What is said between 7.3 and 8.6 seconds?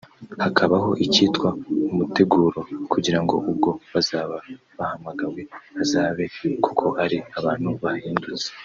abantu bahindutse